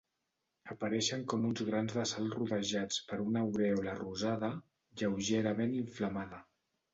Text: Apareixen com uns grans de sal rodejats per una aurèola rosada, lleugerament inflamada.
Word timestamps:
Apareixen 0.75 1.25
com 1.33 1.43
uns 1.49 1.61
grans 1.67 1.93
de 1.97 2.05
sal 2.11 2.31
rodejats 2.35 2.97
per 3.11 3.19
una 3.25 3.45
aurèola 3.49 3.95
rosada, 4.01 4.51
lleugerament 5.03 5.77
inflamada. 5.83 6.43